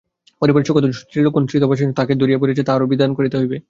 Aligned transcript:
পরিবারের 0.41 0.67
শোকাতুর 0.67 0.97
স্ত্রীলোকগণ 0.99 1.43
তীর্থবাসের 1.45 1.81
জন্য 1.81 1.95
তাহাকে 1.97 2.13
ধরিয়া 2.21 2.39
পড়িয়াছে 2.39 2.67
তাহারও 2.67 2.91
বিধান 2.91 3.09
করিতে 3.17 3.35
হইবে। 3.39 3.57